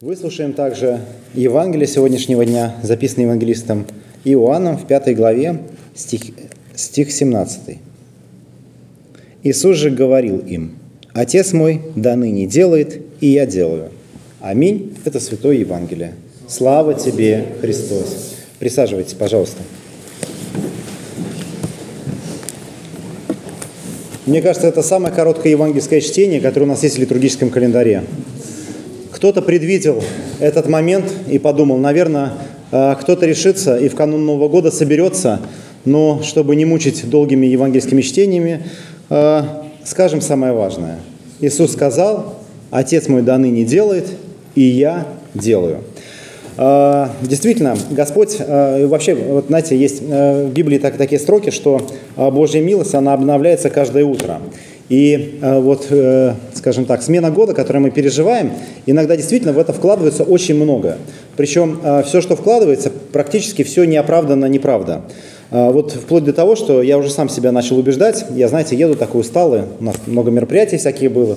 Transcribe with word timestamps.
Выслушаем 0.00 0.54
также 0.54 1.00
Евангелие 1.34 1.86
сегодняшнего 1.86 2.46
дня, 2.46 2.74
записанное 2.82 3.26
евангелистом 3.26 3.84
Иоанном 4.24 4.78
в 4.78 4.86
пятой 4.86 5.14
главе, 5.14 5.60
стих, 5.94 6.22
стих 6.74 7.12
17. 7.12 7.76
Иисус 9.42 9.76
же 9.76 9.90
говорил 9.90 10.38
им, 10.38 10.78
«Отец 11.12 11.52
мой 11.52 11.82
до 11.96 12.16
ныне 12.16 12.46
делает, 12.46 13.02
и 13.20 13.26
я 13.26 13.44
делаю». 13.44 13.90
Аминь. 14.40 14.96
Это 15.04 15.20
Святое 15.20 15.56
Евангелие. 15.56 16.14
Слава 16.48 16.94
тебе, 16.94 17.44
Христос. 17.60 18.36
Присаживайтесь, 18.58 19.12
пожалуйста. 19.12 19.60
Мне 24.24 24.40
кажется, 24.40 24.66
это 24.66 24.80
самое 24.80 25.14
короткое 25.14 25.50
евангельское 25.50 26.00
чтение, 26.00 26.40
которое 26.40 26.64
у 26.64 26.68
нас 26.70 26.82
есть 26.84 26.96
в 26.96 27.00
литургическом 27.00 27.50
календаре. 27.50 28.04
Кто-то 29.20 29.42
предвидел 29.42 30.02
этот 30.38 30.66
момент 30.66 31.04
и 31.28 31.38
подумал, 31.38 31.76
наверное, 31.76 32.32
э, 32.72 32.94
кто-то 32.98 33.26
решится 33.26 33.76
и 33.76 33.90
в 33.90 33.94
канун 33.94 34.24
Нового 34.24 34.48
года 34.48 34.70
соберется, 34.70 35.40
но 35.84 36.22
чтобы 36.22 36.56
не 36.56 36.64
мучить 36.64 37.10
долгими 37.10 37.44
евангельскими 37.44 38.00
чтениями, 38.00 38.62
э, 39.10 39.42
скажем 39.84 40.22
самое 40.22 40.54
важное. 40.54 41.00
Иисус 41.38 41.72
сказал, 41.72 42.36
«Отец 42.70 43.08
мой 43.08 43.20
до 43.20 43.36
ныне 43.36 43.64
делает, 43.64 44.06
и 44.54 44.62
я 44.62 45.06
делаю». 45.34 45.80
Э, 46.56 47.08
действительно, 47.20 47.76
Господь, 47.90 48.38
вообще, 48.38 49.14
вот 49.16 49.48
знаете, 49.48 49.76
есть 49.76 50.00
в 50.00 50.48
Библии 50.48 50.78
так, 50.78 50.96
такие 50.96 51.20
строки, 51.20 51.50
что 51.50 51.86
Божья 52.16 52.62
милость, 52.62 52.94
она 52.94 53.12
обновляется 53.12 53.68
каждое 53.68 54.06
утро. 54.06 54.40
И 54.90 55.38
э, 55.40 55.60
вот, 55.60 55.86
э, 55.90 56.34
скажем 56.52 56.84
так, 56.84 57.00
смена 57.02 57.30
года, 57.30 57.54
которую 57.54 57.84
мы 57.84 57.90
переживаем, 57.92 58.50
иногда 58.86 59.16
действительно 59.16 59.52
в 59.52 59.58
это 59.58 59.72
вкладывается 59.72 60.24
очень 60.24 60.56
много. 60.56 60.98
Причем 61.36 61.78
э, 61.82 62.02
все, 62.02 62.20
что 62.20 62.34
вкладывается, 62.34 62.90
практически 63.12 63.62
все 63.62 63.84
неоправданно 63.84 64.46
неправда. 64.46 65.02
Вот 65.52 65.90
вплоть 65.90 66.22
до 66.22 66.32
того, 66.32 66.54
что 66.54 66.80
я 66.80 66.96
уже 66.96 67.10
сам 67.10 67.28
себя 67.28 67.50
начал 67.50 67.76
убеждать. 67.76 68.24
Я, 68.36 68.46
знаете, 68.46 68.76
еду 68.76 68.94
такой 68.94 69.22
усталый, 69.22 69.62
у 69.80 69.84
нас 69.84 69.96
много 70.06 70.30
мероприятий 70.30 70.76
всяких 70.76 71.10
было. 71.10 71.36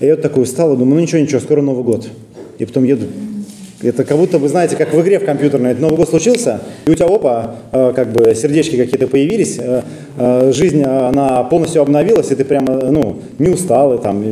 Я 0.00 0.08
еду 0.08 0.22
такой 0.22 0.44
усталый, 0.44 0.78
думаю, 0.78 0.94
ну 0.94 1.00
ничего, 1.02 1.20
ничего, 1.20 1.38
скоро 1.38 1.60
Новый 1.60 1.84
год. 1.84 2.08
И 2.58 2.64
потом 2.64 2.84
еду, 2.84 3.08
это 3.82 4.04
как 4.04 4.16
будто, 4.16 4.38
вы 4.38 4.48
знаете, 4.48 4.76
как 4.76 4.94
в 4.94 5.00
игре 5.00 5.18
в 5.18 5.24
компьютерной. 5.24 5.74
Новый 5.74 5.96
год 5.96 6.08
случился, 6.08 6.60
и 6.86 6.90
у 6.90 6.94
тебя, 6.94 7.06
опа, 7.06 7.56
э, 7.72 7.92
как 7.94 8.12
бы 8.12 8.34
сердечки 8.34 8.76
какие-то 8.76 9.08
появились, 9.08 9.58
э, 9.58 9.82
э, 10.16 10.52
жизнь, 10.52 10.82
она 10.82 11.42
полностью 11.44 11.82
обновилась, 11.82 12.30
и 12.30 12.34
ты 12.34 12.44
прямо, 12.44 12.74
ну, 12.90 13.20
не 13.38 13.48
устал, 13.48 13.94
и 13.94 13.98
там, 13.98 14.24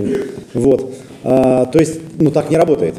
вот. 0.55 0.95
То 1.23 1.71
есть, 1.75 2.01
ну, 2.19 2.31
так 2.31 2.51
не 2.51 2.57
работает. 2.57 2.95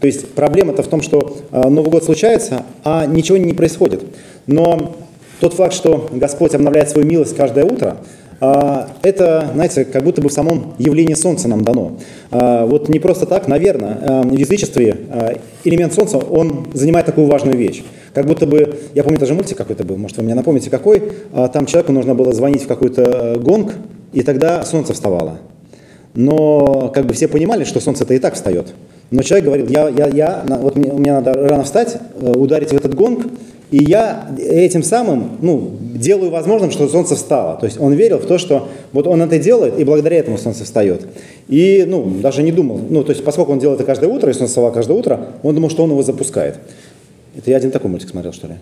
То 0.00 0.06
есть 0.06 0.28
проблема-то 0.30 0.82
в 0.82 0.88
том, 0.88 1.02
что 1.02 1.36
Новый 1.52 1.90
год 1.90 2.04
случается, 2.04 2.62
а 2.84 3.04
ничего 3.04 3.36
не 3.36 3.52
происходит. 3.52 4.02
Но 4.46 4.96
тот 5.40 5.52
факт, 5.52 5.74
что 5.74 6.08
Господь 6.10 6.54
обновляет 6.54 6.88
свою 6.88 7.06
милость 7.06 7.36
каждое 7.36 7.64
утро, 7.64 7.98
это, 8.38 9.50
знаете, 9.54 9.84
как 9.84 10.04
будто 10.04 10.20
бы 10.20 10.28
в 10.28 10.32
самом 10.32 10.74
явлении 10.78 11.14
Солнца 11.14 11.48
нам 11.48 11.64
дано. 11.64 11.92
А, 12.30 12.66
вот 12.66 12.88
не 12.88 12.98
просто 12.98 13.24
так, 13.24 13.48
наверное, 13.48 13.98
а, 14.02 14.22
в 14.22 14.36
язычестве 14.36 14.96
элемент 15.64 15.94
Солнца, 15.94 16.18
он 16.18 16.66
занимает 16.74 17.06
такую 17.06 17.26
важную 17.28 17.56
вещь. 17.56 17.82
Как 18.12 18.26
будто 18.26 18.46
бы, 18.46 18.78
я 18.94 19.02
помню, 19.02 19.18
даже 19.18 19.34
мультик 19.34 19.56
какой-то 19.58 19.84
был, 19.84 19.96
может, 19.96 20.16
вы 20.16 20.22
мне 20.22 20.34
напомните, 20.34 20.70
какой, 20.70 21.02
там 21.52 21.66
человеку 21.66 21.92
нужно 21.92 22.14
было 22.14 22.32
звонить 22.32 22.62
в 22.62 22.66
какой-то 22.66 23.02
э, 23.02 23.38
гонг, 23.38 23.74
и 24.14 24.22
тогда 24.22 24.64
Солнце 24.64 24.94
вставало. 24.94 25.38
Но 26.14 26.90
как 26.94 27.04
бы 27.04 27.12
все 27.12 27.28
понимали, 27.28 27.64
что 27.64 27.78
Солнце-то 27.78 28.14
и 28.14 28.18
так 28.18 28.34
встает. 28.34 28.68
Но 29.10 29.22
человек 29.22 29.44
говорил, 29.44 29.66
я, 29.68 29.88
я, 29.90 30.06
я, 30.06 30.44
вот 30.60 30.76
мне, 30.76 30.92
мне 30.92 31.12
надо 31.12 31.34
рано 31.34 31.64
встать, 31.64 31.98
э, 32.20 32.32
ударить 32.32 32.70
в 32.70 32.74
этот 32.74 32.94
гонг, 32.94 33.26
и 33.70 33.82
я 33.82 34.28
этим 34.38 34.82
самым 34.82 35.38
ну, 35.42 35.72
делаю 35.80 36.30
возможным, 36.30 36.70
что 36.70 36.86
солнце 36.88 37.16
встало. 37.16 37.58
То 37.58 37.66
есть 37.66 37.80
он 37.80 37.94
верил 37.94 38.18
в 38.18 38.26
то, 38.26 38.38
что 38.38 38.68
вот 38.92 39.06
он 39.06 39.20
это 39.22 39.38
делает, 39.38 39.78
и 39.78 39.84
благодаря 39.84 40.18
этому 40.18 40.38
солнце 40.38 40.64
встает. 40.64 41.06
И 41.48 41.84
ну, 41.86 42.04
даже 42.22 42.42
не 42.42 42.52
думал. 42.52 42.80
Ну, 42.88 43.02
то 43.02 43.10
есть 43.10 43.24
поскольку 43.24 43.52
он 43.52 43.58
делает 43.58 43.80
это 43.80 43.86
каждое 43.86 44.08
утро, 44.08 44.30
и 44.30 44.34
солнце 44.34 44.50
вставало 44.50 44.72
каждое 44.72 44.96
утро, 44.96 45.20
он 45.42 45.54
думал, 45.54 45.70
что 45.70 45.82
он 45.82 45.90
его 45.90 46.02
запускает. 46.02 46.58
Это 47.36 47.50
я 47.50 47.56
один 47.56 47.72
такой 47.72 47.90
мультик 47.90 48.08
смотрел, 48.08 48.32
что 48.32 48.46
ли? 48.46 48.54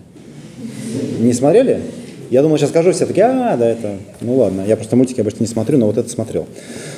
Не 1.19 1.33
смотрели? 1.33 1.81
Я 2.31 2.41
думал, 2.41 2.57
сейчас 2.57 2.71
скажу, 2.71 2.91
все 2.91 3.05
таки 3.05 3.21
а, 3.21 3.55
да, 3.55 3.69
это, 3.69 3.97
ну 4.21 4.37
ладно, 4.37 4.63
я 4.67 4.75
просто 4.75 4.95
мультики 4.95 5.21
обычно 5.21 5.43
не 5.43 5.47
смотрю, 5.47 5.77
но 5.77 5.85
вот 5.85 5.97
это 5.97 6.09
смотрел. 6.09 6.47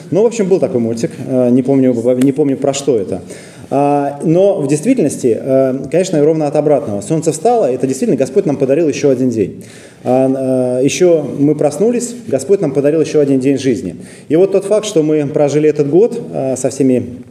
Ну, 0.10 0.24
в 0.24 0.26
общем, 0.26 0.48
был 0.48 0.60
такой 0.60 0.80
мультик, 0.80 1.12
э, 1.28 1.50
не 1.50 1.64
помню, 1.64 1.94
не 2.24 2.32
помню 2.32 2.56
про 2.56 2.74
что 2.74 2.96
это. 2.96 3.22
А, 3.70 4.20
но 4.24 4.62
в 4.62 4.68
действительности, 4.68 5.38
э, 5.40 5.80
конечно, 5.92 6.24
ровно 6.24 6.48
от 6.48 6.56
обратного. 6.56 7.02
Солнце 7.02 7.32
встало, 7.32 7.66
это 7.66 7.86
действительно 7.86 8.18
Господь 8.18 8.46
нам 8.46 8.56
подарил 8.56 8.88
еще 8.88 9.10
один 9.10 9.30
день. 9.30 9.64
А, 10.04 10.80
э, 10.80 10.86
еще 10.86 11.22
мы 11.22 11.54
проснулись, 11.54 12.16
Господь 12.28 12.62
нам 12.62 12.72
подарил 12.72 13.02
еще 13.02 13.20
один 13.20 13.40
день 13.40 13.58
жизни. 13.58 13.98
И 14.30 14.36
вот 14.38 14.54
тот 14.54 14.66
факт, 14.66 14.86
что 14.86 15.04
мы 15.04 15.26
прожили 15.28 15.70
этот 15.70 15.90
год 15.90 16.20
э, 16.34 16.56
со 16.56 16.70
всеми 16.70 17.24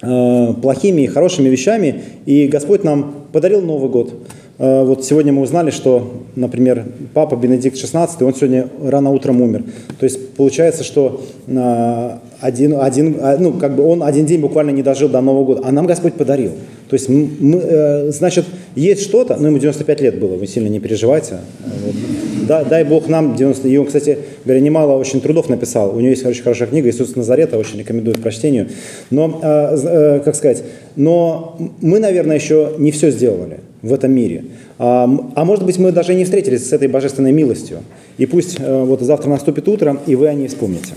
плохими 0.00 1.02
и 1.02 1.06
хорошими 1.06 1.48
вещами, 1.48 2.02
и 2.26 2.46
Господь 2.46 2.84
нам 2.84 3.24
подарил 3.32 3.62
Новый 3.62 3.88
год. 3.88 4.12
Вот 4.56 5.04
сегодня 5.04 5.32
мы 5.32 5.42
узнали, 5.42 5.70
что, 5.70 6.22
например, 6.36 6.84
папа 7.12 7.34
Бенедикт 7.34 7.76
XVI, 7.76 8.08
он 8.24 8.34
сегодня 8.34 8.68
рано 8.84 9.10
утром 9.10 9.40
умер. 9.40 9.64
То 9.98 10.04
есть 10.04 10.34
получается, 10.34 10.84
что 10.84 11.22
один, 12.44 12.78
один, 12.78 13.16
а, 13.20 13.36
ну, 13.38 13.54
как 13.54 13.74
бы 13.74 13.84
он 13.84 14.02
один 14.02 14.26
день 14.26 14.40
буквально 14.40 14.70
не 14.70 14.82
дожил 14.82 15.08
до 15.08 15.22
Нового 15.22 15.44
года, 15.44 15.62
а 15.64 15.72
нам 15.72 15.86
Господь 15.86 16.12
подарил. 16.12 16.52
То 16.90 16.94
есть, 16.94 17.08
мы, 17.08 17.58
э, 17.58 18.10
значит, 18.10 18.44
есть 18.76 19.00
что-то, 19.02 19.36
ну, 19.40 19.46
ему 19.46 19.58
95 19.58 20.00
лет 20.02 20.20
было, 20.20 20.36
вы 20.36 20.46
сильно 20.46 20.68
не 20.68 20.78
переживайте. 20.78 21.38
Вот. 21.84 21.94
Да, 22.46 22.62
дай 22.64 22.84
Бог 22.84 23.08
нам 23.08 23.34
90... 23.34 23.66
И 23.68 23.76
он, 23.78 23.86
кстати, 23.86 24.18
говоря, 24.44 24.60
немало 24.60 24.98
очень 24.98 25.22
трудов 25.22 25.48
написал. 25.48 25.96
У 25.96 26.00
него 26.00 26.10
есть 26.10 26.26
очень 26.26 26.42
хорошая 26.42 26.68
книга 26.68 26.90
«Иисус 26.90 27.16
Назарета», 27.16 27.56
очень 27.56 27.78
рекомендую 27.78 28.16
к 28.16 28.20
прочтению. 28.20 28.68
Но, 29.10 29.40
э, 29.42 30.20
как 30.22 30.36
сказать, 30.36 30.62
но 30.96 31.56
мы, 31.80 31.98
наверное, 31.98 32.36
еще 32.36 32.72
не 32.76 32.90
все 32.90 33.10
сделали 33.10 33.60
в 33.84 33.92
этом 33.92 34.12
мире. 34.12 34.44
А, 34.78 35.04
а 35.34 35.44
может 35.44 35.64
быть, 35.64 35.78
мы 35.78 35.92
даже 35.92 36.14
не 36.14 36.24
встретились 36.24 36.68
с 36.68 36.72
этой 36.72 36.88
божественной 36.88 37.32
милостью. 37.32 37.78
И 38.16 38.26
пусть 38.26 38.56
э, 38.58 38.82
вот 38.84 39.00
завтра 39.02 39.28
наступит 39.28 39.68
утро, 39.68 40.00
и 40.06 40.16
вы 40.16 40.28
о 40.28 40.34
ней 40.34 40.48
вспомните. 40.48 40.94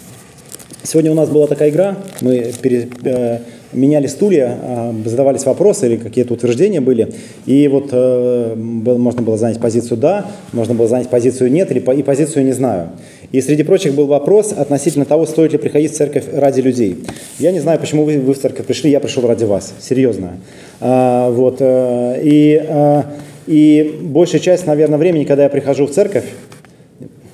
Сегодня 0.88 1.12
у 1.12 1.16
нас 1.16 1.28
была 1.28 1.48
такая 1.48 1.70
игра, 1.70 1.98
мы 2.22 2.54
пере, 2.62 2.88
э, 3.04 3.40
меняли 3.74 4.08
стулья, 4.08 4.58
э, 4.62 4.94
задавались 5.04 5.46
вопросы 5.46 5.86
или 5.86 5.98
какие-то 5.98 6.34
утверждения 6.34 6.80
были, 6.80 7.14
и 7.46 7.68
вот 7.68 7.90
э, 7.92 8.54
было, 8.56 8.98
можно 8.98 9.22
было 9.22 9.36
занять 9.36 9.60
позицию 9.60 9.98
«да», 9.98 10.28
можно 10.54 10.76
было 10.76 10.88
занять 10.88 11.10
позицию 11.10 11.52
«нет» 11.52 11.72
или, 11.72 11.80
и 11.80 12.04
позицию 12.04 12.46
«не 12.46 12.54
знаю». 12.54 12.92
И 13.34 13.42
среди 13.42 13.64
прочих 13.64 13.96
был 13.96 14.08
вопрос 14.08 14.54
относительно 14.54 15.04
того, 15.04 15.26
стоит 15.26 15.52
ли 15.52 15.58
приходить 15.58 15.92
в 15.92 15.98
церковь 15.98 16.24
ради 16.32 16.62
людей. 16.62 17.04
Я 17.38 17.52
не 17.52 17.60
знаю, 17.60 17.82
почему 17.82 18.06
вы, 18.06 18.18
вы 18.18 18.34
в 18.34 18.40
церковь 18.40 18.66
пришли, 18.66 18.90
я 18.90 19.02
пришел 19.02 19.28
ради 19.28 19.44
вас, 19.44 19.74
серьезно. 19.82 20.38
А, 20.80 21.30
вот, 21.32 21.58
э, 21.60 22.22
и, 22.24 22.64
э, 22.66 23.04
и 23.46 24.00
большая 24.04 24.40
часть, 24.40 24.66
наверное, 24.66 24.98
времени, 24.98 25.26
когда 25.26 25.44
я 25.44 25.50
прихожу 25.50 25.86
в 25.86 25.92
церковь, 25.92 26.24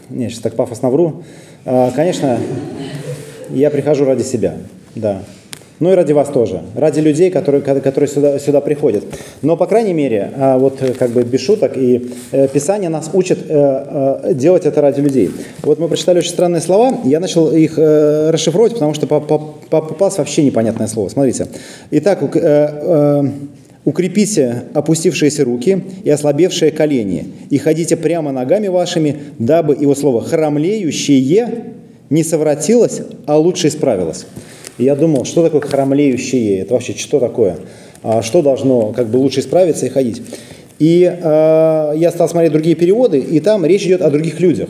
не, 0.09 0.29
сейчас 0.29 0.39
так 0.39 0.55
пафосно 0.55 0.89
вру, 0.89 1.21
э, 1.65 1.91
конечно, 1.95 2.39
я 3.53 3.69
прихожу 3.69 4.05
ради 4.05 4.23
себя, 4.23 4.55
да. 4.95 5.21
Ну 5.79 5.91
и 5.91 5.95
ради 5.95 6.13
вас 6.13 6.29
тоже, 6.29 6.61
ради 6.75 6.99
людей, 6.99 7.29
которые, 7.29 7.61
которые 7.61 8.07
сюда, 8.07 8.39
сюда 8.39 8.61
приходят. 8.61 9.03
Но, 9.41 9.57
по 9.57 9.65
крайней 9.65 9.93
мере, 9.93 10.31
а, 10.37 10.57
вот 10.57 10.81
э, 10.81 10.93
как 10.93 11.09
бы 11.09 11.23
без 11.23 11.41
шуток, 11.41 11.73
и 11.75 12.09
э, 12.31 12.47
Писание 12.47 12.89
нас 12.89 13.09
учит 13.11 13.39
э, 13.49 14.31
делать 14.33 14.65
это 14.65 14.79
ради 14.81 15.01
людей. 15.01 15.31
Вот 15.63 15.79
мы 15.79 15.87
прочитали 15.89 16.19
очень 16.19 16.29
странные 16.29 16.61
слова, 16.61 16.99
я 17.03 17.19
начал 17.19 17.51
их 17.51 17.77
расшифровывать, 17.77 18.75
потому 18.75 18.93
что 18.93 19.07
попалось 19.07 20.17
вообще 20.17 20.43
непонятное 20.43 20.87
слово. 20.87 21.09
Смотрите. 21.09 21.47
Итак, 21.91 22.21
Укрепите 23.85 24.63
опустившиеся 24.73 25.43
руки 25.43 25.83
и 26.05 26.09
ослабевшие 26.09 26.71
колени, 26.71 27.25
и 27.49 27.57
ходите 27.57 27.97
прямо 27.97 28.31
ногами 28.31 28.69
вашими, 28.69 29.17
дабы, 29.39 29.75
его 29.75 29.93
слово, 29.93 30.21
храмлеющие 30.21 31.73
не 32.13 32.23
совратилась, 32.23 33.01
а 33.25 33.37
лучше 33.37 33.67
исправилась. 33.67 34.25
И 34.77 34.83
я 34.83 34.95
думал, 34.95 35.25
что 35.25 35.43
такое 35.43 35.61
хромлеющее, 35.61 36.59
это 36.59 36.75
вообще 36.75 36.93
что 36.93 37.19
такое? 37.19 37.57
А 38.03 38.21
что 38.21 38.41
должно 38.41 38.93
как 38.93 39.07
бы 39.07 39.17
лучше 39.17 39.39
исправиться 39.39 39.87
и 39.87 39.89
ходить? 39.89 40.21
И 40.77 41.03
э, 41.03 41.93
я 41.95 42.11
стал 42.11 42.29
смотреть 42.29 42.51
другие 42.51 42.75
переводы, 42.75 43.19
и 43.19 43.39
там 43.39 43.65
речь 43.65 43.85
идет 43.85 44.01
о 44.01 44.11
других 44.11 44.39
людях. 44.39 44.69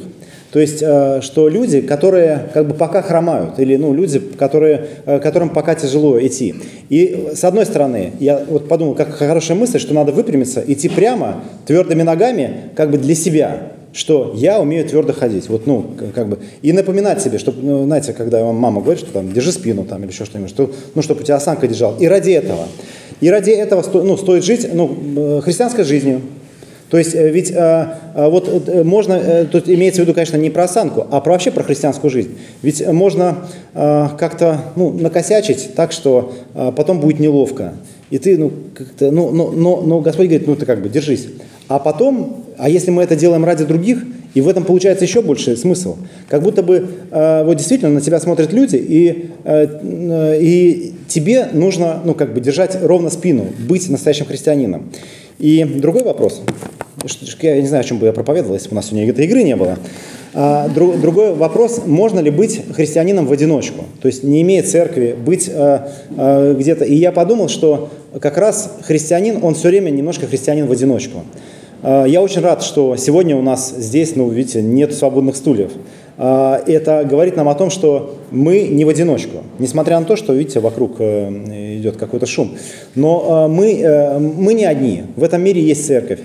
То 0.52 0.60
есть, 0.60 0.82
э, 0.82 1.20
что 1.22 1.50
люди, 1.50 1.82
которые 1.82 2.50
как 2.54 2.68
бы 2.68 2.76
пока 2.76 3.02
хромают, 3.02 3.60
или 3.60 3.76
ну, 3.76 3.94
люди, 3.94 4.20
которые, 4.20 4.88
э, 5.06 5.20
которым 5.20 5.50
пока 5.50 5.76
тяжело 5.76 6.18
идти. 6.26 6.56
И 6.90 7.30
с 7.34 7.44
одной 7.44 7.66
стороны, 7.66 8.12
я 8.20 8.42
вот 8.48 8.70
подумал, 8.70 8.94
как 8.94 9.10
хорошая 9.10 9.58
мысль, 9.58 9.80
что 9.80 9.94
надо 9.94 10.12
выпрямиться, 10.12 10.64
идти 10.66 10.88
прямо, 10.88 11.44
твердыми 11.66 12.04
ногами, 12.04 12.70
как 12.76 12.92
бы 12.92 12.98
для 12.98 13.16
себя 13.16 13.73
что 13.94 14.34
я 14.36 14.60
умею 14.60 14.88
твердо 14.88 15.14
ходить. 15.14 15.48
Вот, 15.50 15.68
ну, 15.68 15.86
как 16.14 16.28
бы, 16.28 16.40
и 16.62 16.74
напоминать 16.74 17.22
себе, 17.22 17.38
что, 17.38 17.54
ну, 17.56 17.86
знаете, 17.86 18.14
когда 18.14 18.44
вам 18.44 18.56
мама 18.56 18.82
говорит, 18.82 19.04
что 19.04 19.14
там, 19.14 19.32
держи 19.32 19.52
спину 19.52 19.86
там, 19.86 20.04
или 20.04 20.12
еще 20.12 20.26
что-нибудь, 20.26 20.50
что, 20.50 20.72
ну, 20.96 21.02
чтобы 21.02 21.22
у 21.22 21.24
тебя 21.24 21.36
осанка 21.36 21.68
держал. 21.68 21.96
И 21.98 22.08
ради 22.08 22.32
этого. 22.32 22.68
И 23.22 23.30
ради 23.30 23.52
этого 23.52 23.84
ну, 23.94 24.18
стоит 24.18 24.44
жить 24.44 24.68
ну, 24.74 25.42
христианской 25.42 25.84
жизнью, 25.84 26.22
то 26.94 27.00
есть 27.00 27.16
э, 27.16 27.32
ведь 27.32 27.52
а, 27.56 27.98
вот 28.30 28.68
э, 28.68 28.84
можно, 28.84 29.48
тут 29.52 29.68
имеется 29.68 30.02
в 30.02 30.04
виду, 30.04 30.14
конечно, 30.14 30.38
не 30.38 30.52
про 30.52 30.66
осанку, 30.66 31.08
а 31.10 31.22
про 31.22 31.32
вообще 31.32 31.50
про 31.50 31.64
христианскую 31.64 32.12
жизнь. 32.12 32.38
Ведь 32.62 32.88
можно 32.88 33.48
а, 33.74 34.10
как-то 34.10 34.60
ну, 34.76 34.92
накосячить 34.92 35.74
так, 35.74 35.92
что 35.92 36.34
а, 36.54 36.72
потом 36.72 37.00
будет 37.00 37.20
неловко. 37.20 37.74
И 38.12 38.20
ты, 38.20 38.38
ну, 38.38 38.52
как-то, 38.76 39.10
ну, 39.10 39.32
но, 39.32 39.50
но, 39.50 39.82
но 39.82 40.02
Господь 40.02 40.28
говорит, 40.28 40.46
ну 40.46 40.56
ты 40.56 40.68
как 40.68 40.84
бы 40.84 40.90
держись. 40.90 41.30
А 41.68 41.80
потом, 41.80 42.43
а 42.58 42.70
если 42.70 42.92
мы 42.92 43.04
это 43.04 43.16
делаем 43.16 43.46
ради 43.46 43.66
других, 43.66 44.04
и 44.34 44.42
в 44.42 44.48
этом 44.48 44.64
получается 44.64 45.06
еще 45.06 45.22
больше 45.22 45.56
смысл. 45.56 45.98
Как 46.28 46.42
будто 46.42 46.64
бы 46.64 46.88
э, 47.12 47.44
вот 47.44 47.56
действительно 47.56 47.92
на 47.92 48.02
тебя 48.02 48.20
смотрят 48.20 48.52
люди, 48.52 48.78
и, 48.78 49.30
э, 49.44 50.40
и 50.42 50.94
тебе 51.08 51.50
нужно 51.54 52.02
ну, 52.04 52.16
как 52.16 52.34
бы 52.34 52.42
держать 52.42 52.78
ровно 52.82 53.10
спину, 53.10 53.46
быть 53.68 53.90
настоящим 53.90 54.26
христианином. 54.26 54.90
И 55.40 55.64
другой 55.64 56.04
вопрос. 56.04 56.42
Я 57.42 57.62
не 57.62 57.68
знаю, 57.68 57.82
о 57.82 57.84
чем 57.84 58.00
бы 58.00 58.06
я 58.06 58.14
проповедовал, 58.14 58.56
если 58.56 58.70
бы 58.70 58.74
у 58.74 58.76
нас 58.76 58.88
сегодня 58.88 59.10
этой 59.10 59.26
игры 59.26 59.44
не 59.44 59.56
было. 59.56 59.78
А, 60.34 60.68
другой 60.70 61.34
вопрос, 61.34 61.82
можно 61.86 62.20
ли 62.20 62.32
быть 62.32 62.62
христианином 62.74 63.28
в 63.28 63.32
одиночку, 63.32 63.86
то 64.02 64.08
есть 64.08 64.24
не 64.24 64.42
имея 64.42 64.64
церкви, 64.64 65.14
быть 65.14 65.50
а, 65.54 65.92
а, 66.18 66.54
где-то. 66.54 66.86
И 66.86 66.96
я 66.96 67.12
подумал, 67.12 67.50
что 67.50 67.90
как 68.20 68.38
раз 68.38 68.78
христианин, 68.84 69.40
он 69.44 69.54
все 69.54 69.68
время 69.68 69.92
немножко 69.92 70.26
христианин 70.26 70.66
в 70.66 70.72
одиночку. 70.72 71.24
А, 71.84 72.06
я 72.06 72.22
очень 72.22 72.42
рад, 72.42 72.64
что 72.64 72.96
сегодня 72.96 73.36
у 73.36 73.42
нас 73.42 73.74
здесь, 73.78 74.16
ну, 74.16 74.30
видите, 74.30 74.62
нет 74.62 74.94
свободных 74.94 75.36
стульев. 75.36 75.72
А, 76.18 76.62
это 76.66 77.04
говорит 77.04 77.36
нам 77.36 77.50
о 77.50 77.56
том, 77.56 77.70
что 77.70 78.16
мы 78.32 78.64
не 78.64 78.86
в 78.86 78.90
одиночку, 78.90 79.40
несмотря 79.60 80.00
на 80.00 80.06
то, 80.06 80.16
что, 80.16 80.34
видите, 80.34 80.62
вокруг 80.62 80.96
э, 81.00 81.78
идет 81.78 81.98
какой-то 81.98 82.26
шум. 82.26 82.52
Но 82.96 83.26
а, 83.28 83.48
мы, 83.50 83.74
э, 83.74 84.18
мы 84.18 84.54
не 84.54 84.64
одни, 84.64 85.04
в 85.18 85.24
этом 85.24 85.44
мире 85.44 85.62
есть 85.62 85.86
церковь. 85.86 86.20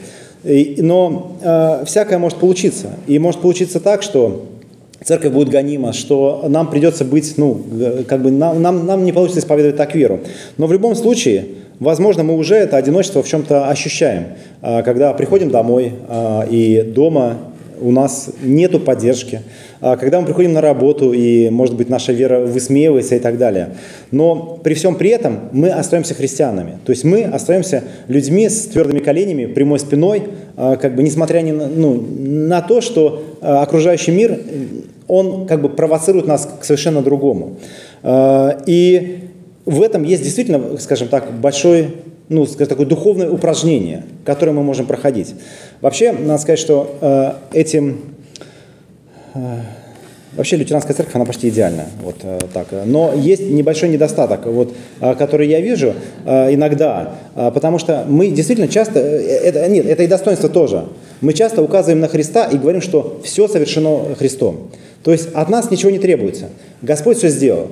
Но 0.44 1.32
всякое 1.84 2.18
может 2.18 2.38
получиться. 2.38 2.90
И 3.08 3.18
может 3.18 3.40
получиться 3.40 3.80
так, 3.80 4.04
что 4.04 4.46
церковь 5.02 5.32
будет 5.32 5.48
гонима, 5.48 5.92
что 5.92 6.44
нам 6.48 6.70
придется 6.70 7.04
быть, 7.04 7.34
ну, 7.36 7.60
как 8.06 8.22
бы 8.22 8.30
нам, 8.30 8.62
нам, 8.62 8.86
нам 8.86 9.04
не 9.04 9.12
получится 9.12 9.40
исповедовать 9.40 9.76
так 9.76 9.96
веру. 9.96 10.20
Но 10.56 10.68
в 10.68 10.72
любом 10.72 10.94
случае, 10.94 11.46
возможно, 11.80 12.22
мы 12.24 12.36
уже 12.36 12.54
это 12.54 12.76
одиночество 12.76 13.22
в 13.22 13.28
чем-то 13.28 13.68
ощущаем, 13.68 14.26
когда 14.60 15.12
приходим 15.12 15.50
домой, 15.50 15.92
и 16.50 16.82
дома 16.94 17.38
у 17.80 17.90
нас 17.90 18.30
нету 18.42 18.80
поддержки, 18.80 19.42
а, 19.80 19.96
когда 19.96 20.20
мы 20.20 20.26
приходим 20.26 20.52
на 20.52 20.60
работу, 20.60 21.12
и, 21.12 21.50
может 21.50 21.76
быть, 21.76 21.88
наша 21.88 22.12
вера 22.12 22.40
высмеивается 22.40 23.16
и 23.16 23.18
так 23.18 23.38
далее. 23.38 23.70
Но 24.10 24.58
при 24.62 24.74
всем 24.74 24.96
при 24.96 25.10
этом 25.10 25.40
мы 25.52 25.70
остаемся 25.70 26.14
христианами. 26.14 26.78
То 26.84 26.92
есть 26.92 27.04
мы 27.04 27.24
остаемся 27.24 27.84
людьми 28.08 28.48
с 28.48 28.66
твердыми 28.66 28.98
коленями, 28.98 29.46
прямой 29.46 29.78
спиной, 29.78 30.24
а, 30.56 30.76
как 30.76 30.94
бы 30.94 31.02
несмотря 31.02 31.40
ни 31.40 31.52
на, 31.52 31.66
ну, 31.68 32.04
на 32.18 32.60
то, 32.60 32.80
что 32.80 33.22
а, 33.40 33.62
окружающий 33.62 34.12
мир, 34.12 34.38
он 35.06 35.46
как 35.46 35.62
бы 35.62 35.68
провоцирует 35.68 36.26
нас 36.26 36.48
к 36.60 36.64
совершенно 36.64 37.00
другому. 37.00 37.56
И 38.66 39.18
в 39.68 39.82
этом 39.82 40.02
есть 40.02 40.22
действительно, 40.22 40.78
скажем 40.78 41.08
так, 41.08 41.32
большой 41.32 41.96
ну, 42.28 42.44
скажем, 42.44 42.66
такое 42.66 42.84
духовное 42.84 43.30
упражнение, 43.30 44.04
которое 44.26 44.52
мы 44.52 44.62
можем 44.62 44.84
проходить. 44.84 45.34
Вообще, 45.80 46.12
надо 46.12 46.36
сказать, 46.36 46.58
что 46.58 46.98
э, 47.00 47.32
этим 47.52 48.00
Э, 49.34 49.60
вообще 50.36 50.56
лютеранская 50.56 50.94
церковь, 50.94 51.14
она 51.16 51.24
почти 51.24 51.48
идеальная. 51.48 51.88
Вот 52.02 52.16
э, 52.22 52.38
так. 52.52 52.68
Но 52.84 53.12
есть 53.14 53.42
небольшой 53.48 53.88
недостаток, 53.88 54.46
вот, 54.46 54.74
э, 55.00 55.14
который 55.14 55.48
я 55.48 55.60
вижу 55.60 55.94
иногда, 56.24 57.14
потому 57.34 57.78
что 57.78 58.04
мы 58.06 58.28
действительно 58.28 58.68
часто, 58.68 59.00
это, 59.00 59.66
нет, 59.68 59.86
это 59.86 60.02
и 60.02 60.06
достоинство 60.06 60.48
тоже. 60.48 60.84
Мы 61.20 61.32
часто 61.32 61.62
указываем 61.62 62.00
на 62.00 62.08
Христа 62.08 62.44
и 62.44 62.58
говорим, 62.58 62.80
что 62.80 63.20
все 63.24 63.48
совершено 63.48 64.14
Христом. 64.16 64.70
То 65.02 65.12
есть 65.12 65.28
от 65.32 65.48
нас 65.48 65.70
ничего 65.70 65.90
не 65.90 65.98
требуется. 65.98 66.48
Господь 66.82 67.18
все 67.18 67.28
сделал. 67.28 67.68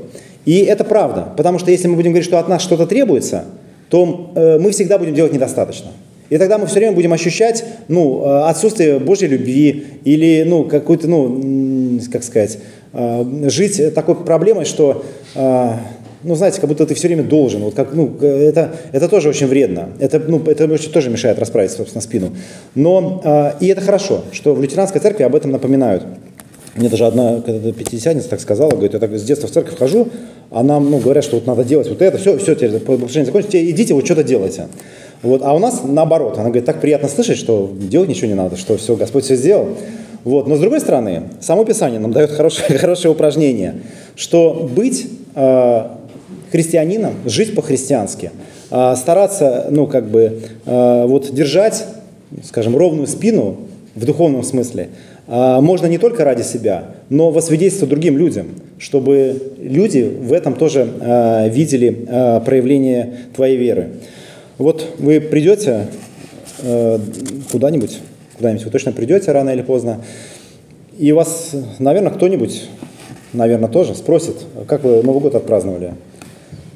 И 0.46 0.60
это 0.60 0.84
правда, 0.84 1.28
потому 1.37 1.58
что 1.58 1.70
если 1.70 1.88
мы 1.88 1.96
будем 1.96 2.12
говорить, 2.12 2.26
что 2.26 2.38
от 2.38 2.48
нас 2.48 2.62
что-то 2.62 2.87
требуется, 2.87 3.44
то 3.90 4.32
мы 4.34 4.70
всегда 4.70 4.96
будем 4.98 5.14
делать 5.14 5.32
недостаточно. 5.32 5.90
И 6.31 6.38
тогда 6.38 6.58
мы 6.58 6.66
все 6.66 6.76
время 6.76 6.93
будем 6.93 7.12
ощущать 7.12 7.64
ну, 7.88 8.25
э, 8.25 8.48
отсутствие 8.48 8.98
Божьей 8.98 9.28
любви 9.28 9.87
или 10.04 10.44
ну, 10.46 10.64
какую-то, 10.64 11.08
ну, 11.08 12.00
как 12.12 12.25
сказать, 12.25 12.58
э, 12.93 13.48
жить 13.48 13.94
такой 13.94 14.16
проблемой, 14.16 14.64
что, 14.64 15.04
э, 15.34 15.72
ну, 16.25 16.34
знаете, 16.34 16.60
как 16.60 16.69
будто 16.69 16.84
ты 16.84 16.94
все 16.94 17.06
время 17.06 17.22
должен. 17.22 17.62
Вот 17.62 17.75
как, 17.75 17.94
ну, 17.94 18.16
это, 18.20 18.72
это 18.90 19.08
тоже 19.08 19.28
очень 19.28 19.46
вредно. 19.46 19.90
Это, 20.00 20.19
ну, 20.19 20.43
это 20.44 20.66
тоже 20.90 21.10
мешает 21.10 21.38
расправить, 21.38 21.70
собственно, 21.70 22.02
спину. 22.02 22.31
Но, 22.75 23.54
и 23.60 23.69
это 23.69 23.81
хорошо, 23.81 24.22
что 24.32 24.54
в 24.54 24.60
лютеранской 24.60 25.00
церкви 25.00 25.22
об 25.22 25.37
этом 25.37 25.52
напоминают. 25.52 26.02
Мне 26.76 26.88
даже 26.88 27.06
одна 27.06 27.40
пятидесятница 27.40 28.28
так 28.28 28.40
сказала, 28.40 28.70
говорит, 28.70 28.93
я 28.93 28.99
так 28.99 29.12
с 29.12 29.23
детства 29.23 29.49
в 29.49 29.52
церковь 29.52 29.78
хожу, 29.78 30.08
а 30.50 30.62
нам 30.62 30.90
ну, 30.90 30.99
говорят, 30.99 31.25
что 31.25 31.37
вот 31.37 31.46
надо 31.46 31.64
делать 31.64 31.88
вот 31.88 32.02
это, 32.02 32.19
все, 32.19 32.38
все, 32.38 32.55
теперь 32.55 32.70
богослужение 32.78 33.26
закончите, 33.26 33.70
идите, 33.70 33.94
вот 33.94 34.05
что-то 34.05 34.23
делайте. 34.23 34.69
Вот, 35.23 35.43
а 35.43 35.55
у 35.55 35.58
нас 35.58 35.81
наоборот. 35.82 36.34
Она 36.34 36.44
говорит, 36.44 36.67
так 36.67 36.81
приятно 36.81 37.08
слышать, 37.08 37.38
что 37.38 37.73
делать 37.75 38.08
ничего 38.08 38.28
не 38.28 38.34
надо, 38.34 38.56
что 38.56 38.76
все, 38.76 38.94
Господь 38.96 39.25
все 39.25 39.37
сделал. 39.37 39.69
Вот. 40.25 40.46
Но 40.49 40.56
с 40.56 40.61
другой 40.61 40.81
стороны, 40.81 41.25
само 41.40 41.64
Писание 41.64 42.00
нам 42.00 42.12
дает 42.12 42.31
хорошее, 42.31 42.79
хорошее 42.79 43.12
упражнение, 43.12 43.76
что 44.14 44.69
быть 44.75 45.06
э, 45.34 45.82
христианином, 46.50 47.14
жить 47.25 47.55
по-христиански, 47.55 48.32
э, 48.70 48.94
стараться, 48.96 49.69
ну, 49.70 49.87
как 49.87 50.08
бы, 50.08 50.40
э, 50.67 51.06
вот 51.06 51.32
держать, 51.32 51.84
скажем, 52.44 52.76
ровную 52.76 53.06
спину 53.06 53.56
в 53.94 54.05
духовном 54.05 54.43
смысле, 54.43 54.88
можно 55.26 55.87
не 55.87 55.99
только 55.99 56.25
ради 56.25 56.43
себя, 56.43 56.93
но 57.08 57.31
во 57.31 57.43
свидетельство 57.43 57.88
другим 57.88 58.17
людям, 58.17 58.49
чтобы 58.78 59.55
люди 59.58 60.02
в 60.02 60.32
этом 60.32 60.55
тоже 60.55 60.88
э, 61.00 61.49
видели 61.49 62.06
э, 62.06 62.40
проявление 62.44 63.19
твоей 63.34 63.56
веры. 63.56 63.88
Вот 64.58 64.87
вы 64.99 65.20
придете 65.20 65.88
куда-нибудь, 67.52 67.99
куда-нибудь 68.37 68.64
вы 68.64 68.70
точно 68.70 68.93
придете 68.93 69.31
рано 69.32 69.50
или 69.50 69.61
поздно, 69.61 70.00
и 70.99 71.12
вас, 71.12 71.55
наверное, 71.79 72.11
кто-нибудь, 72.11 72.69
наверное, 73.34 73.69
тоже 73.69 73.94
спросит, 73.94 74.37
как 74.67 74.82
вы 74.82 75.02
Новый 75.02 75.20
год 75.20 75.34
отпраздновали. 75.34 75.93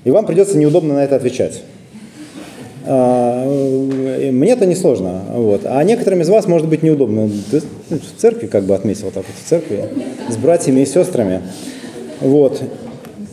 И 0.04 0.10
вам 0.10 0.26
придется 0.26 0.58
неудобно 0.58 0.94
на 0.94 1.04
это 1.04 1.16
отвечать. 1.16 1.62
А, 2.86 3.44
мне 4.30 4.50
это 4.50 4.66
несложно. 4.66 5.22
Вот. 5.34 5.62
А 5.64 5.82
некоторым 5.84 6.22
из 6.22 6.28
вас 6.28 6.46
может 6.46 6.68
быть 6.68 6.82
неудобно. 6.82 7.30
Ты 7.50 7.60
в 7.90 8.20
церкви 8.20 8.46
как 8.46 8.64
бы 8.64 8.74
отметил 8.74 9.10
так 9.10 9.24
вот, 9.26 9.36
в 9.44 9.48
церкви, 9.48 9.84
с 10.28 10.36
братьями 10.36 10.80
и 10.80 10.86
сестрами. 10.86 11.42
Вот. 12.20 12.62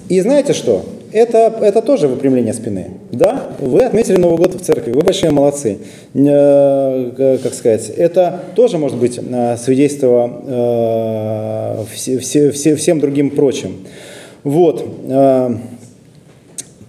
И 0.10 0.22
знаете 0.22 0.54
что? 0.54 0.84
это, 1.12 1.58
это 1.62 1.82
тоже 1.82 2.08
выпрямление 2.08 2.54
спины. 2.54 2.92
Да, 3.12 3.48
вы 3.60 3.84
отметили 3.84 4.18
Новый 4.18 4.38
год 4.38 4.56
в 4.56 4.60
церкви, 4.64 4.92
вы 4.92 5.02
большие 5.02 5.32
молодцы. 5.32 5.80
Э, 6.14 7.40
как 7.42 7.54
сказать, 7.54 7.90
это 7.90 8.42
тоже 8.56 8.78
может 8.78 8.98
быть 8.98 9.20
э, 9.20 9.58
свидетельство 9.58 10.42
э, 10.46 11.84
все, 11.94 12.20
все, 12.20 12.52
все, 12.52 12.76
всем 12.76 13.00
другим 13.00 13.32
прочим. 13.32 13.78
Вот. 14.44 14.86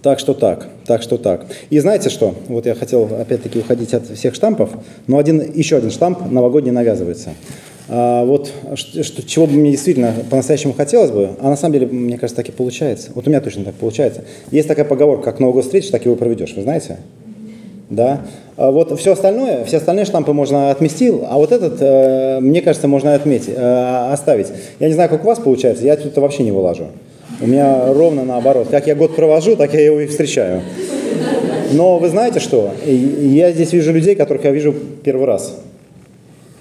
Так 0.01 0.19
что 0.19 0.33
так, 0.33 0.67
так 0.85 1.01
что 1.01 1.17
так. 1.17 1.45
И 1.69 1.79
знаете 1.79 2.09
что? 2.09 2.33
Вот 2.47 2.65
я 2.65 2.73
хотел 2.73 3.03
опять-таки 3.03 3.59
уходить 3.59 3.93
от 3.93 4.07
всех 4.07 4.33
штампов, 4.33 4.69
но 5.07 5.17
один, 5.17 5.41
еще 5.53 5.75
один 5.75 5.91
штамп 5.91 6.31
новогодний 6.31 6.71
навязывается. 6.71 7.31
А, 7.89 8.23
вот 8.23 8.51
что, 8.75 9.27
чего 9.27 9.45
бы 9.45 9.53
мне 9.53 9.71
действительно 9.71 10.13
по-настоящему 10.29 10.73
хотелось 10.73 11.11
бы, 11.11 11.31
а 11.41 11.49
на 11.49 11.57
самом 11.57 11.73
деле, 11.73 11.87
мне 11.87 12.17
кажется, 12.17 12.37
так 12.37 12.47
и 12.47 12.51
получается. 12.55 13.09
Вот 13.13 13.27
у 13.27 13.29
меня 13.29 13.41
точно 13.41 13.65
так 13.65 13.75
получается. 13.75 14.23
Есть 14.51 14.67
такая 14.67 14.85
поговорка, 14.85 15.25
как 15.25 15.39
Новый 15.39 15.55
год 15.55 15.65
встретишь, 15.65 15.89
так 15.89 16.05
его 16.05 16.15
проведешь, 16.15 16.53
вы 16.55 16.61
знаете? 16.61 16.97
Да. 17.89 18.21
А 18.55 18.71
вот 18.71 18.97
все 18.99 19.13
остальное, 19.13 19.65
все 19.65 19.77
остальные 19.77 20.05
штампы 20.05 20.31
можно 20.31 20.69
отмести, 20.69 21.09
а 21.09 21.37
вот 21.37 21.51
этот, 21.51 21.77
э, 21.81 22.39
мне 22.39 22.61
кажется, 22.61 22.87
можно 22.87 23.15
отметить, 23.15 23.53
э, 23.55 24.11
оставить. 24.13 24.47
Я 24.79 24.87
не 24.87 24.93
знаю, 24.93 25.09
как 25.09 25.23
у 25.23 25.27
вас 25.27 25.39
получается, 25.39 25.83
я 25.83 25.97
тут 25.97 26.15
вообще 26.17 26.43
не 26.43 26.51
вылажу. 26.51 26.87
У 27.41 27.47
меня 27.47 27.93
ровно 27.93 28.25
наоборот. 28.25 28.67
Как 28.69 28.87
я 28.87 28.95
год 28.95 29.15
провожу, 29.15 29.55
так 29.55 29.73
я 29.73 29.79
его 29.79 30.01
и 30.01 30.07
встречаю. 30.07 30.61
Но 31.71 31.97
вы 31.97 32.09
знаете 32.09 32.39
что? 32.39 32.71
Я 32.85 33.51
здесь 33.51 33.71
вижу 33.71 33.93
людей, 33.93 34.15
которых 34.15 34.43
я 34.43 34.51
вижу 34.51 34.73
первый 35.03 35.25
раз. 35.25 35.57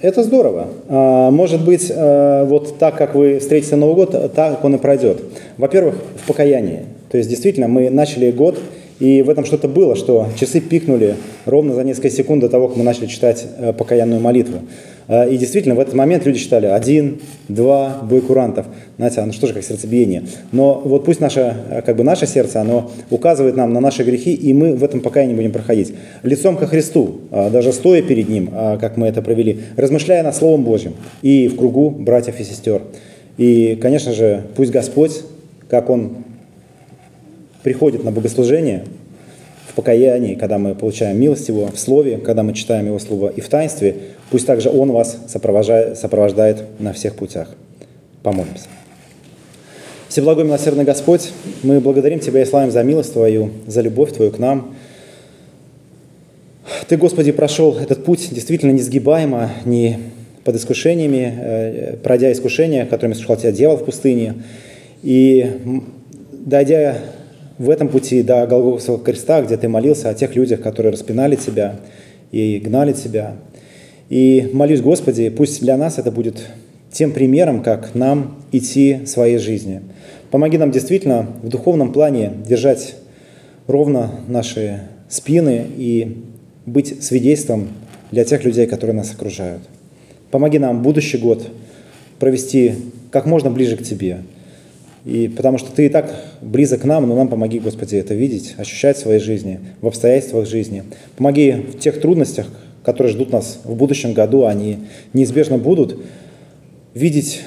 Это 0.01 0.23
здорово. 0.23 0.69
А, 0.89 1.31
может 1.33 1.65
быть, 1.65 1.91
а, 1.93 2.45
вот 2.45 2.79
так, 2.79 2.97
как 2.97 3.17
вы 3.17 3.41
встретите 3.41 3.75
Новый 3.75 3.97
год, 3.97 4.33
так 4.35 4.65
он 4.65 4.77
и 4.77 4.79
пройдет. 4.79 5.21
Во-первых, 5.57 5.97
в 6.23 6.27
покаянии. 6.29 6.85
То 7.11 7.19
есть, 7.19 7.29
действительно, 7.29 7.67
мы 7.67 7.91
начали 7.91 8.31
год, 8.31 8.57
И 9.01 9.23
в 9.23 9.31
этом 9.31 9.45
что-то 9.45 9.69
было, 9.69 9.95
что 9.95 10.29
часы 10.39 10.61
пикнули 10.61 11.15
ровно 11.47 11.75
за 11.75 11.85
несколько 11.85 12.11
секунд 12.11 12.41
до 12.41 12.49
того, 12.49 12.69
как 12.69 12.77
мы 12.77 12.83
начали 12.83 13.07
читать 13.07 13.47
э, 13.59 13.73
покаянную 13.73 14.21
молитву. 14.21 14.61
Э, 15.07 15.33
и 15.33 15.37
действительно, 15.37 15.77
в 15.77 15.81
этот 15.81 15.95
момент 15.95 16.27
люди 16.27 16.41
читали 16.41 16.67
один, 16.67 17.21
два, 17.47 18.01
бой 18.03 18.21
курантов. 18.21 18.67
Знаете, 18.97 19.23
ну 19.25 19.33
что 19.33 19.47
же, 19.47 19.55
как 19.55 19.63
сердцебиение. 19.63 20.25
Но 20.51 20.83
вот 20.85 21.05
пусть 21.05 21.21
наше, 21.21 21.57
э, 21.71 21.83
как 21.83 21.97
бы 21.97 22.03
наше 22.03 22.27
сердце, 22.27 22.61
оно 22.61 22.91
указывает 23.11 23.57
нам 23.57 23.73
на 23.73 23.79
наши 23.79 24.03
грехи, 24.03 24.35
и 24.35 24.53
мы 24.53 24.75
в 24.75 24.83
этом 24.83 25.01
покаянии 25.01 25.35
будем 25.35 25.53
проходить. 25.53 25.95
Лицом 26.25 26.57
ко 26.57 26.67
Христу, 26.67 27.21
даже 27.31 27.73
стоя 27.73 28.03
перед 28.03 28.29
Ним, 28.29 28.51
как 28.81 28.97
мы 28.97 29.07
это 29.07 29.23
провели, 29.23 29.61
размышляя 29.77 30.25
над 30.25 30.35
Словом 30.35 30.65
Божьим 30.65 30.95
и 31.23 31.47
в 31.47 31.57
кругу 31.57 31.91
братьев 31.91 32.41
и 32.41 32.45
сестер. 32.45 32.83
И, 33.37 33.79
конечно 33.81 34.13
же, 34.13 34.43
пусть 34.57 34.73
Господь, 34.73 35.23
как 35.69 35.89
Он 35.89 36.25
приходит 37.63 38.05
на 38.05 38.13
богослужение 38.13 38.85
в 39.69 39.75
покаянии, 39.75 40.35
когда 40.35 40.59
мы 40.59 40.75
получаем 40.75 41.21
милость 41.21 41.49
Его, 41.49 41.67
в 41.67 41.79
Слове, 41.79 42.19
когда 42.19 42.43
мы 42.43 42.55
читаем 42.55 42.87
Его 42.87 42.99
Слово 42.99 43.29
и 43.29 43.41
в 43.41 43.49
таинстве, 43.49 43.97
пусть 44.31 44.47
также 44.47 44.71
Он 44.71 44.93
вас 44.93 45.19
сопровождает, 45.29 45.99
сопровождает 45.99 46.65
на 46.79 46.93
всех 46.93 47.15
путях. 47.15 47.49
Помолимся. 48.23 48.67
Всеблагой 50.09 50.45
милосердный 50.45 50.85
Господь, 50.85 51.33
мы 51.63 51.81
благодарим 51.81 52.19
Тебя 52.19 52.43
и 52.43 52.47
славим 52.47 52.71
за 52.71 52.83
милость 52.83 53.13
Твою, 53.13 53.51
за 53.67 53.83
любовь 53.83 54.13
Твою 54.13 54.31
к 54.31 54.39
нам. 54.39 54.75
Ты, 56.89 56.97
Господи, 56.97 57.33
прошел 57.33 57.77
этот 57.77 58.05
путь 58.05 58.29
действительно 58.31 58.73
несгибаемо, 58.73 59.51
не 59.67 59.99
под 60.45 60.57
искушениями, 60.57 61.39
э, 61.39 61.97
пройдя 62.03 62.33
искушения, 62.33 62.87
которыми 62.87 63.13
искушал 63.13 63.37
Тебя 63.37 63.53
дьявол 63.53 63.77
в 63.77 63.85
пустыне, 63.85 64.35
и 65.03 65.47
дойдя 66.33 66.97
в 67.59 67.71
этом 67.71 67.89
пути 67.89 68.23
до 68.23 68.47
Голгофского 68.47 68.99
креста, 68.99 69.43
где 69.43 69.57
ты 69.57 69.69
молился 69.69 70.09
о 70.09 70.15
тех 70.15 70.35
людях, 70.37 70.61
которые 70.61 70.93
распинали 70.93 71.37
тебя 71.37 71.77
и 72.31 72.59
гнали 72.59 72.93
тебя. 72.93 73.37
И 74.09 74.49
молюсь, 74.53 74.81
Господи, 74.81 75.29
пусть 75.29 75.61
для 75.61 75.77
нас 75.77 75.99
это 75.99 76.11
будет 76.11 76.47
тем 76.93 77.13
примером, 77.13 77.63
как 77.63 77.95
нам 77.95 78.37
идти 78.53 79.01
своей 79.07 79.39
жизнью. 79.39 79.83
Помоги 80.31 80.57
нам 80.57 80.71
действительно 80.71 81.29
в 81.43 81.49
духовном 81.49 81.93
плане 81.93 82.33
держать 82.47 82.97
ровно 83.67 84.11
наши 84.29 84.83
спины 85.09 85.67
и 85.77 86.23
быть 86.65 87.03
свидетельством 87.03 87.69
для 88.11 88.25
тех 88.25 88.45
людей, 88.45 88.67
которые 88.67 88.95
нас 88.95 89.13
окружают. 89.13 89.63
Помоги 90.31 90.59
нам 90.59 90.83
будущий 90.83 91.19
год 91.19 91.47
провести 92.19 92.75
как 93.11 93.27
можно 93.27 93.51
ближе 93.51 93.77
к 93.77 93.83
Тебе– 93.83 94.19
и 95.09 95.27
потому 95.27 95.57
что 95.57 95.73
Ты 95.73 95.87
и 95.87 95.89
так 95.89 96.15
близок 96.43 96.83
к 96.83 96.85
нам, 96.85 97.09
но 97.09 97.17
нам 97.17 97.29
помоги, 97.29 97.61
Господи, 97.61 97.97
это 97.97 98.13
видеть, 98.13 98.55
ощущать 98.59 98.99
в 98.99 99.01
своей 99.01 99.21
жизни, 99.21 99.59
в 99.81 99.87
обстоятельствах 99.87 100.47
жизни. 100.47 100.83
Помоги 101.17 101.53
в 101.53 101.79
тех 101.79 101.99
трудностях, 101.99 102.47
которые 102.85 103.15
ждут 103.15 103.33
нас 103.33 103.59
в 103.65 103.75
будущем 103.75 104.13
году, 104.13 104.45
они 104.45 104.81
неизбежно 105.15 105.57
будут, 105.57 105.99
видеть 106.93 107.41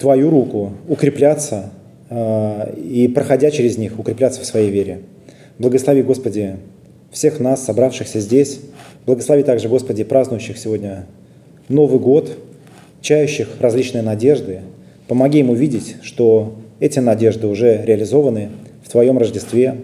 Твою 0.00 0.30
руку, 0.30 0.72
укрепляться 0.88 1.70
э, 2.08 2.74
и, 2.76 3.06
проходя 3.06 3.52
через 3.52 3.78
них, 3.78 3.96
укрепляться 3.96 4.40
в 4.40 4.44
своей 4.44 4.72
вере. 4.72 5.02
Благослови, 5.60 6.02
Господи, 6.02 6.56
всех 7.12 7.38
нас, 7.38 7.64
собравшихся 7.64 8.18
здесь. 8.18 8.58
Благослови 9.06 9.44
также, 9.44 9.68
Господи, 9.68 10.02
празднующих 10.02 10.58
сегодня 10.58 11.06
Новый 11.68 12.00
год, 12.00 12.36
чающих 13.00 13.48
различные 13.60 14.02
надежды. 14.02 14.62
Помоги 15.06 15.38
им 15.38 15.50
увидеть, 15.50 15.96
что 16.02 16.56
эти 16.80 16.98
надежды 16.98 17.46
уже 17.46 17.84
реализованы 17.84 18.50
в 18.82 18.88
Твоем 18.88 19.18
Рождестве, 19.18 19.76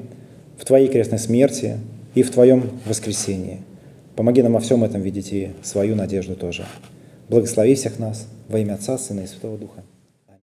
в 0.58 0.64
Твоей 0.64 0.88
крестной 0.88 1.18
смерти 1.18 1.76
и 2.14 2.22
в 2.22 2.30
Твоем 2.30 2.70
воскресении. 2.86 3.60
Помоги 4.16 4.42
нам 4.42 4.54
во 4.54 4.60
всем 4.60 4.82
этом 4.82 5.02
видеть 5.02 5.32
и 5.32 5.50
свою 5.62 5.94
надежду 5.94 6.34
тоже. 6.34 6.64
Благослови 7.28 7.74
всех 7.74 7.98
нас 7.98 8.26
во 8.48 8.58
имя 8.58 8.74
Отца, 8.74 8.96
Сына 8.96 9.20
и 9.20 9.26
Святого 9.26 9.58
Духа. 9.58 9.84